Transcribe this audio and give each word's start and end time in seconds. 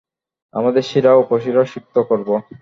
আমাদের 0.53 0.83
শিরা 0.83 1.11
উপশিরা 1.15 1.63
সিক্ত 1.65 1.95
করব। 2.09 2.29